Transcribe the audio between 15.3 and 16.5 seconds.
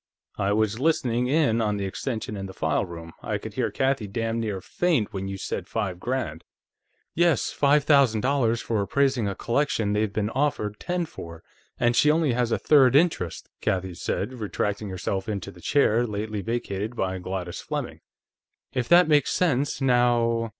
the chair lately